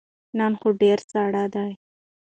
نن 0.37 0.51
خو 0.59 0.67
ډیر 0.81 0.99
ساړه 1.11 1.45
دی 1.53 1.71